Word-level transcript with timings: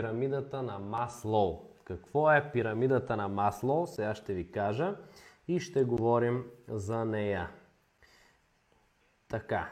пирамидата 0.00 0.62
на 0.62 0.78
Маслоу. 0.78 1.58
Какво 1.84 2.32
е 2.32 2.50
пирамидата 2.52 3.16
на 3.16 3.28
Маслоу? 3.28 3.86
Сега 3.86 4.14
ще 4.14 4.34
ви 4.34 4.50
кажа 4.52 4.96
и 5.48 5.60
ще 5.60 5.84
говорим 5.84 6.44
за 6.68 7.04
нея. 7.04 7.50
Така. 9.28 9.68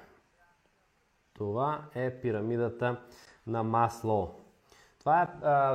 Това 1.34 1.84
е 1.94 2.20
пирамидата 2.20 3.00
на 3.46 3.62
Маслоу. 3.62 4.28
Това 4.98 5.22
е, 5.22 5.26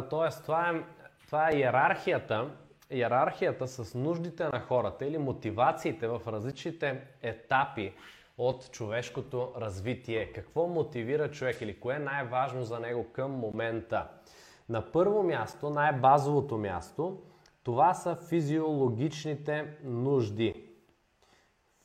т.е. 0.09 0.41
това 0.43 0.69
е, 0.69 0.83
това 1.25 1.49
е 1.49 1.55
иерархията, 1.55 2.49
иерархията 2.89 3.67
с 3.67 3.95
нуждите 3.95 4.43
на 4.43 4.59
хората 4.59 5.05
или 5.05 5.17
мотивациите 5.17 6.07
в 6.07 6.21
различните 6.27 7.07
етапи 7.21 7.93
от 8.37 8.71
човешкото 8.71 9.53
развитие. 9.57 10.31
Какво 10.31 10.67
мотивира 10.67 11.31
човек 11.31 11.61
или 11.61 11.79
кое 11.79 11.95
е 11.95 11.99
най-важно 11.99 12.63
за 12.63 12.79
него 12.79 13.11
към 13.13 13.31
момента? 13.31 14.07
На 14.69 14.91
първо 14.91 15.23
място, 15.23 15.69
най-базовото 15.69 16.57
място, 16.57 17.21
това 17.63 17.93
са 17.93 18.15
физиологичните 18.15 19.77
нужди. 19.83 20.69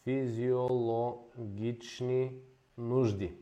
Физиологични 0.04 2.32
нужди. 2.78 3.34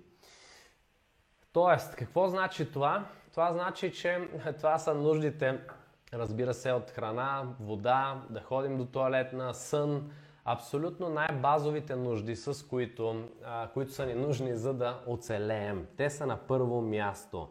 Тоест, 1.53 1.95
какво 1.95 2.29
значи 2.29 2.73
това? 2.73 3.05
Това 3.31 3.53
значи, 3.53 3.93
че 3.93 4.29
това 4.59 4.79
са 4.79 4.95
нуждите, 4.95 5.61
разбира 6.13 6.55
се, 6.55 6.73
от 6.73 6.91
храна, 6.91 7.55
вода, 7.61 8.23
да 8.31 8.41
ходим 8.41 8.79
до 8.79 8.87
туалетна, 8.87 9.55
сън, 9.55 10.11
абсолютно 10.45 11.09
най-базовите 11.09 11.97
нужди, 11.97 12.37
с 12.37 12.67
които, 12.67 13.29
а, 13.45 13.69
които 13.69 13.93
са 13.93 14.07
ни 14.07 14.15
нужни 14.15 14.57
за 14.57 14.75
да 14.75 15.01
оцелеем. 15.07 15.87
Те 15.97 16.11
са 16.11 16.27
на 16.27 16.37
първо 16.37 16.81
място. 16.81 17.49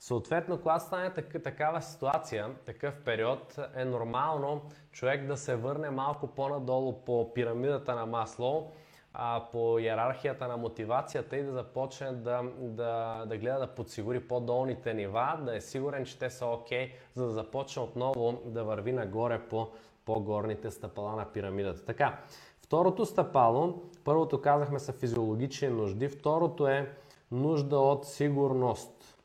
Съответно, 0.00 0.58
когато 0.58 0.84
стане 0.84 1.10
такава 1.44 1.82
ситуация, 1.82 2.54
такъв 2.66 2.94
период, 3.04 3.58
е 3.76 3.84
нормално 3.84 4.62
човек 4.92 5.26
да 5.26 5.36
се 5.36 5.56
върне 5.56 5.90
малко 5.90 6.26
по-надолу 6.26 7.04
по 7.04 7.34
пирамидата 7.34 7.94
на 7.94 8.06
масло, 8.06 8.72
а, 9.14 9.44
по 9.52 9.78
иерархията 9.78 10.48
на 10.48 10.56
мотивацията 10.56 11.36
и 11.36 11.42
да 11.42 11.52
започне 11.52 12.12
да, 12.12 12.42
да, 12.58 13.22
да 13.26 13.38
гледа 13.38 13.58
да 13.58 13.74
подсигури 13.74 14.20
по-долните 14.28 14.94
нива, 14.94 15.40
да 15.42 15.56
е 15.56 15.60
сигурен, 15.60 16.04
че 16.04 16.18
те 16.18 16.30
са 16.30 16.46
окей, 16.46 16.88
okay, 16.88 16.92
за 17.14 17.26
да 17.26 17.32
започне 17.32 17.82
отново 17.82 18.42
да 18.44 18.64
върви 18.64 18.92
нагоре 18.92 19.40
по 19.48 19.68
по-горните 20.04 20.70
стъпала 20.70 21.16
на 21.16 21.32
пирамидата. 21.32 21.84
Така, 21.84 22.20
второто 22.60 23.06
стъпало, 23.06 23.82
първото 24.04 24.40
казахме 24.40 24.78
са 24.78 24.92
физиологични 24.92 25.68
нужди, 25.68 26.08
второто 26.08 26.66
е 26.66 26.96
нужда 27.30 27.78
от 27.78 28.06
сигурност. 28.06 29.19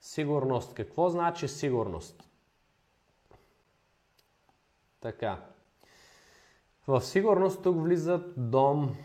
Сигурност. 0.00 0.74
Какво 0.74 1.08
значи 1.08 1.48
сигурност? 1.48 2.28
Така. 5.00 5.44
В 6.86 7.00
сигурност 7.00 7.62
тук 7.62 7.82
влизат 7.82 8.50
дом, 8.50 8.96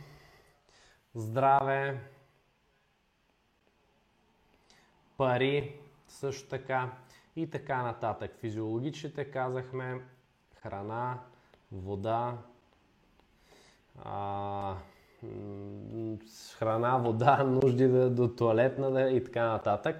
здраве, 1.16 2.00
пари, 5.18 5.80
също 6.08 6.50
така 6.50 6.92
и 7.36 7.50
така 7.50 7.84
нататък. 7.84 8.32
Физиологичните 8.40 9.32
казахме 9.32 10.02
храна, 10.62 11.20
вода, 11.72 12.38
а, 14.04 14.76
храна, 16.58 16.98
вода, 16.98 17.44
нужди 17.44 17.88
до, 17.88 18.10
до 18.10 18.36
туалетна 18.36 18.92
да, 18.92 19.10
и 19.10 19.24
така 19.24 19.48
нататък. 19.48 19.96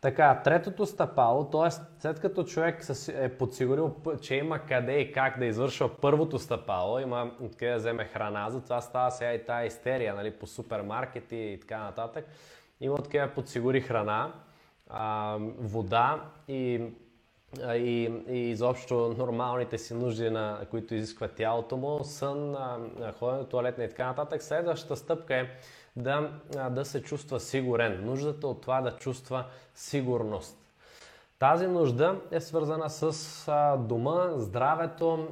Така, 0.00 0.40
третото 0.44 0.86
стъпало, 0.86 1.44
т.е. 1.44 1.70
след 2.00 2.20
като 2.20 2.44
човек 2.44 2.82
е 3.14 3.28
подсигурил, 3.28 3.96
че 4.20 4.34
има 4.34 4.58
къде 4.58 4.98
и 4.98 5.12
как 5.12 5.38
да 5.38 5.44
извършва 5.44 5.96
първото 6.00 6.38
стъпало, 6.38 6.98
има 6.98 7.30
откъде 7.40 7.72
да 7.72 7.78
вземе 7.78 8.04
храна, 8.04 8.50
затова 8.50 8.80
става 8.80 9.10
сега 9.10 9.32
и 9.32 9.44
тази 9.44 9.66
истерия 9.66 10.14
нали, 10.14 10.30
по 10.30 10.46
супермаркети 10.46 11.36
и 11.36 11.60
така 11.60 11.78
нататък. 11.78 12.24
Има 12.80 12.94
откъде 12.94 13.26
да 13.26 13.34
подсигури 13.34 13.80
храна, 13.80 14.32
вода 15.58 16.20
и 16.48 16.82
и, 17.74 18.12
и 18.28 18.38
изобщо 18.38 19.14
нормалните 19.18 19.78
си 19.78 19.94
нужди, 19.94 20.30
на, 20.30 20.60
които 20.70 20.94
изисква 20.94 21.28
тялото 21.28 21.76
му, 21.76 22.04
сън, 22.04 22.56
ходене 23.18 23.44
туалетна 23.44 23.84
и 23.84 23.88
така 23.88 24.06
нататък. 24.06 24.42
Следващата 24.42 24.96
стъпка 24.96 25.34
е 25.34 25.48
да, 25.98 26.30
да 26.70 26.84
се 26.84 27.02
чувства 27.02 27.40
сигурен. 27.40 28.04
Нуждата 28.04 28.48
от 28.48 28.60
това 28.60 28.80
да 28.80 28.96
чувства 28.96 29.44
сигурност. 29.74 30.58
Тази 31.38 31.66
нужда 31.66 32.20
е 32.30 32.40
свързана 32.40 32.90
с 32.90 33.14
а, 33.48 33.76
дома, 33.76 34.28
здравето, 34.36 35.28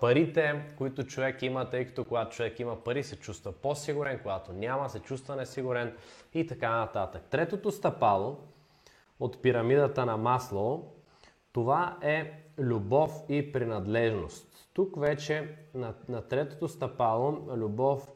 парите, 0.00 0.62
които 0.78 1.04
човек 1.04 1.42
има, 1.42 1.70
тъй 1.70 1.84
като 1.84 2.04
когато 2.04 2.36
човек 2.36 2.60
има 2.60 2.76
пари 2.76 3.02
се 3.02 3.16
чувства 3.16 3.52
по-сигурен, 3.52 4.18
когато 4.22 4.52
няма 4.52 4.90
се 4.90 4.98
чувства 4.98 5.36
несигурен 5.36 5.96
и 6.34 6.46
така 6.46 6.70
нататък. 6.70 7.22
Третото 7.30 7.70
стъпало 7.70 8.36
от 9.20 9.42
пирамидата 9.42 10.06
на 10.06 10.16
Масло 10.16 10.92
това 11.52 11.98
е 12.02 12.32
любов 12.58 13.22
и 13.28 13.52
принадлежност. 13.52 14.68
Тук 14.74 15.00
вече 15.00 15.56
на, 15.74 15.94
на 16.08 16.22
третото 16.22 16.68
стъпало 16.68 17.38
любов 17.56 18.12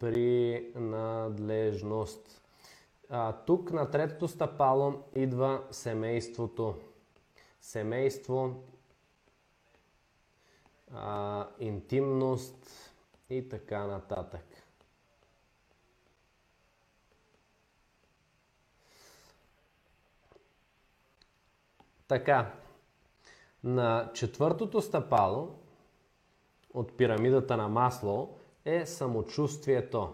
принадлежност. 0.00 2.42
А, 3.08 3.32
тук 3.32 3.72
на 3.72 3.90
третото 3.90 4.28
стъпало 4.28 5.02
идва 5.14 5.64
семейството. 5.70 6.74
Семейство, 7.60 8.64
а, 10.94 11.46
интимност 11.58 12.92
и 13.30 13.48
така 13.48 13.86
нататък. 13.86 14.44
Така, 22.08 22.52
на 23.64 24.10
четвъртото 24.14 24.82
стъпало 24.82 25.58
от 26.74 26.96
пирамидата 26.96 27.56
на 27.56 27.68
масло 27.68 28.38
е 28.76 28.86
самочувствието. 28.86 30.12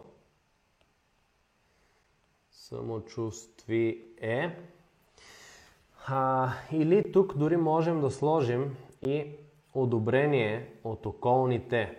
Самочувствие. 2.50 4.58
А, 6.06 6.52
или 6.72 7.12
тук 7.12 7.36
дори 7.36 7.56
можем 7.56 8.00
да 8.00 8.10
сложим 8.10 8.76
и 9.06 9.26
одобрение 9.74 10.72
от 10.84 11.06
околните. 11.06 11.98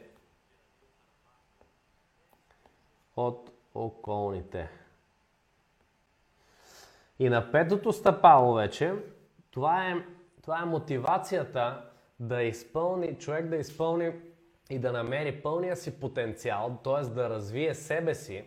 От 3.16 3.52
околните. 3.76 4.70
И 7.20 7.30
на 7.30 7.52
петото 7.52 7.94
стъпало 7.94 8.54
вече 8.54 8.94
това 9.52 9.88
е, 9.88 10.06
това 10.42 10.62
е 10.62 10.66
мотивацията 10.66 11.90
да 12.20 12.44
изпълни, 12.44 13.18
човек 13.18 13.48
да 13.48 13.56
изпълни 13.56 14.12
и 14.70 14.80
да 14.80 14.92
намери 14.92 15.42
пълния 15.42 15.76
си 15.76 16.00
потенциал, 16.00 16.78
т.е. 16.84 17.10
да 17.10 17.30
развие 17.30 17.74
себе 17.74 18.16
си, 18.16 18.44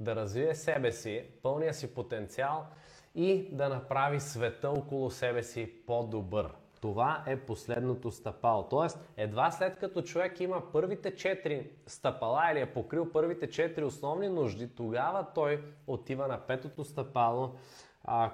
да 0.00 0.16
развие 0.16 0.54
себе 0.54 0.92
си, 0.92 1.24
пълния 1.42 1.74
си 1.74 1.94
потенциал 1.94 2.66
и 3.14 3.48
да 3.52 3.68
направи 3.68 4.20
света 4.20 4.70
около 4.70 5.10
себе 5.10 5.42
си 5.42 5.72
по-добър. 5.86 6.50
Това 6.80 7.24
е 7.26 7.40
последното 7.40 8.10
стъпало. 8.10 8.62
Тоест, 8.62 8.98
едва 9.16 9.50
след 9.50 9.78
като 9.78 10.02
човек 10.02 10.40
има 10.40 10.72
първите 10.72 11.16
четири 11.16 11.70
стъпала 11.86 12.50
или 12.52 12.60
е 12.60 12.72
покрил 12.72 13.12
първите 13.12 13.50
четири 13.50 13.84
основни 13.84 14.28
нужди, 14.28 14.74
тогава 14.74 15.26
той 15.34 15.64
отива 15.86 16.28
на 16.28 16.38
петото 16.38 16.84
стъпало, 16.84 17.54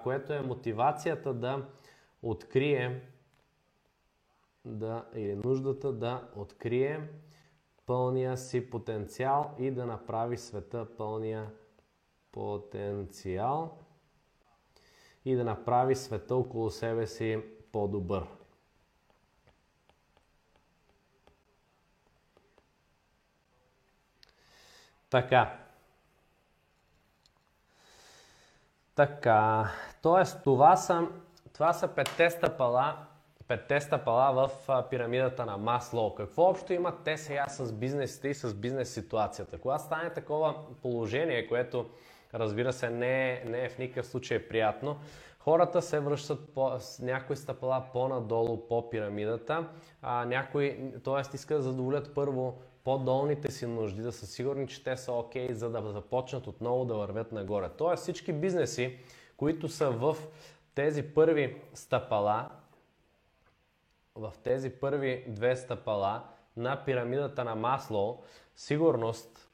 което 0.03 0.32
е 0.32 0.41
мотивацията 0.41 1.35
да 1.35 1.64
открие 2.23 3.00
да, 4.64 5.06
или 5.14 5.36
нуждата 5.36 5.92
да 5.92 6.28
открие 6.36 7.08
пълния 7.86 8.36
си 8.36 8.70
потенциал 8.70 9.54
и 9.58 9.70
да 9.70 9.86
направи 9.86 10.38
света 10.38 10.96
пълния 10.96 11.50
потенциал 12.32 13.78
и 15.24 15.34
да 15.34 15.44
направи 15.44 15.96
света 15.96 16.36
около 16.36 16.70
себе 16.70 17.06
си 17.06 17.42
по-добър. 17.72 18.26
Така. 25.10 25.58
Така. 28.94 29.70
Тоест, 30.02 30.42
това 30.44 30.76
са 30.76 31.08
това 31.52 31.72
са 31.72 31.88
петте 31.88 32.30
стъпала, 32.30 33.06
петте 33.50 33.81
стъпала 33.81 34.32
в 34.32 34.85
пирамидата 34.91 35.47
на 35.47 35.56
Маслоу. 35.56 36.14
Какво 36.14 36.43
общо 36.43 36.73
имат 36.73 36.94
те 37.05 37.17
сега 37.17 37.49
с 37.49 37.73
бизнесите 37.73 38.29
и 38.29 38.35
с 38.35 38.55
бизнес 38.55 38.94
ситуацията? 38.94 39.58
Кога 39.58 39.79
стане 39.79 40.11
такова 40.11 40.55
положение, 40.82 41.49
което 41.49 41.87
разбира 42.35 42.73
се, 42.73 42.91
не 42.91 43.32
е, 43.32 43.44
не 43.44 43.64
е 43.64 43.69
в 43.69 43.79
никакъв 43.79 44.06
случай 44.06 44.49
приятно. 44.49 44.97
Хората 45.38 45.82
се 45.82 46.00
връщат 46.00 46.55
по, 46.55 46.81
с 46.81 46.99
някои 46.99 47.37
стъпала 47.37 47.85
по-надолу 47.93 48.69
по 48.69 48.91
пирамидата, 48.91 49.69
а 50.03 50.25
някои, 50.25 50.93
т.е. 51.05 51.37
искат 51.37 51.58
да 51.58 51.62
задоволят 51.62 52.14
първо 52.14 52.62
по-долните 52.85 53.50
си 53.50 53.67
нужди, 53.67 54.03
да 54.03 54.12
са 54.12 54.26
сигурни, 54.26 54.69
че 54.69 54.85
те 54.85 54.96
са 54.96 55.12
окей, 55.12 55.49
okay, 55.49 55.53
за 55.53 55.70
да 55.70 55.93
започнат 55.93 56.46
отново 56.46 56.85
да 56.85 56.94
вървят 56.94 57.32
нагоре. 57.32 57.69
Тоест 57.79 58.03
всички 58.03 58.32
бизнеси, 58.32 58.99
които 59.37 59.69
са 59.69 59.91
в 59.91 60.17
тези 60.75 61.03
първи 61.03 61.56
стъпала, 61.75 62.49
в 64.14 64.32
тези 64.44 64.70
първи 64.70 65.24
две 65.28 65.56
стъпала 65.56 66.22
на 66.56 66.84
пирамидата 66.84 67.44
на 67.44 67.54
масло, 67.54 68.22
сигурност, 68.56 69.50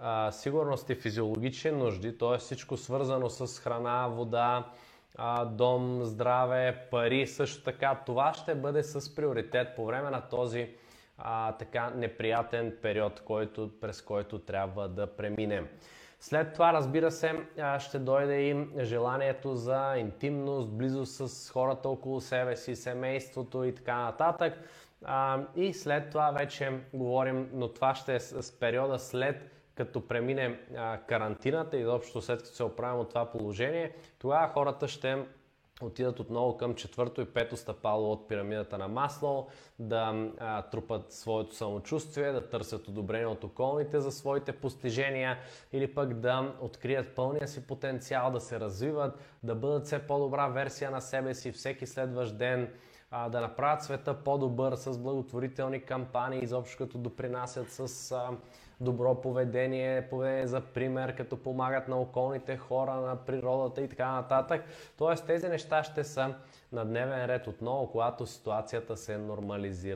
а, 0.00 0.32
сигурност 0.32 0.90
и 0.90 0.94
физиологични 0.94 1.70
нужди, 1.70 2.18
т.е. 2.18 2.38
всичко 2.38 2.76
свързано 2.76 3.30
с 3.30 3.60
храна, 3.60 4.08
вода, 4.08 4.72
а, 5.16 5.44
дом, 5.44 6.04
здраве, 6.04 6.88
пари, 6.90 7.26
също 7.26 7.64
така, 7.64 8.02
това 8.06 8.34
ще 8.34 8.54
бъде 8.54 8.82
с 8.82 9.14
приоритет 9.14 9.76
по 9.76 9.86
време 9.86 10.10
на 10.10 10.28
този 10.28 10.74
а, 11.18 11.52
така 11.52 11.90
неприятен 11.90 12.76
период, 12.82 13.20
който, 13.20 13.70
през 13.80 14.02
който 14.02 14.38
трябва 14.38 14.88
да 14.88 15.16
преминем. 15.16 15.68
След 16.28 16.52
това, 16.52 16.72
разбира 16.72 17.10
се, 17.10 17.46
ще 17.78 17.98
дойде 17.98 18.40
и 18.40 18.66
желанието 18.80 19.54
за 19.54 19.94
интимност, 19.96 20.68
близост 20.68 21.28
с 21.28 21.50
хората 21.50 21.88
около 21.88 22.20
себе 22.20 22.56
си, 22.56 22.76
семейството 22.76 23.64
и 23.64 23.74
така 23.74 23.96
нататък. 23.96 24.52
И 25.56 25.72
след 25.72 26.10
това 26.10 26.30
вече 26.30 26.72
говорим, 26.94 27.50
но 27.52 27.68
това 27.68 27.94
ще 27.94 28.14
е 28.14 28.20
с 28.20 28.60
периода 28.60 28.98
след 28.98 29.50
като 29.74 30.08
премине 30.08 30.60
карантината 31.06 31.76
и 31.76 31.80
изобщо 31.80 32.22
след 32.22 32.42
като 32.42 32.54
се 32.54 32.64
оправим 32.64 33.00
от 33.00 33.08
това 33.08 33.30
положение, 33.30 33.92
тогава 34.18 34.48
хората 34.48 34.88
ще 34.88 35.26
отидат 35.82 36.20
отново 36.20 36.56
към 36.56 36.74
четвърто 36.74 37.20
и 37.20 37.24
пето 37.24 37.56
стъпало 37.56 38.12
от 38.12 38.28
пирамидата 38.28 38.78
на 38.78 38.88
масло, 38.88 39.46
да 39.78 40.30
а, 40.38 40.62
трупат 40.62 41.12
своето 41.12 41.54
самочувствие, 41.54 42.32
да 42.32 42.48
търсят 42.48 42.88
одобрение 42.88 43.26
от 43.26 43.44
околните 43.44 44.00
за 44.00 44.12
своите 44.12 44.52
постижения 44.52 45.38
или 45.72 45.94
пък 45.94 46.14
да 46.14 46.54
открият 46.60 47.14
пълния 47.14 47.48
си 47.48 47.66
потенциал, 47.66 48.30
да 48.30 48.40
се 48.40 48.60
развиват, 48.60 49.18
да 49.42 49.54
бъдат 49.54 49.86
все 49.86 49.98
по-добра 49.98 50.48
версия 50.48 50.90
на 50.90 51.00
себе 51.00 51.34
си 51.34 51.52
всеки 51.52 51.86
следващ 51.86 52.38
ден, 52.38 52.72
а, 53.16 53.28
да 53.28 53.40
направят 53.40 53.82
света 53.82 54.14
по-добър 54.14 54.74
с 54.74 54.98
благотворителни 54.98 55.80
кампании, 55.80 56.44
изобщо 56.44 56.78
като 56.78 56.98
допринасят 56.98 57.70
с 57.70 58.12
а, 58.12 58.30
добро 58.80 59.20
поведение, 59.20 60.08
поведение 60.08 60.46
за 60.46 60.60
пример, 60.60 61.16
като 61.16 61.36
помагат 61.36 61.88
на 61.88 62.00
околните 62.00 62.56
хора, 62.56 62.94
на 62.94 63.16
природата 63.16 63.82
и 63.82 63.88
така 63.88 64.12
нататък. 64.12 64.64
Тоест 64.98 65.26
тези 65.26 65.48
неща 65.48 65.82
ще 65.82 66.04
са 66.04 66.34
на 66.72 66.84
дневен 66.84 67.24
ред 67.24 67.46
отново, 67.46 67.90
когато 67.90 68.26
ситуацията 68.26 68.96
се 68.96 69.18
нормализира. 69.18 69.76